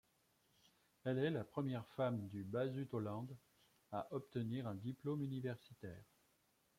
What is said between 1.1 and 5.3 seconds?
est la première femme du Basutoland à obtenir un diplôme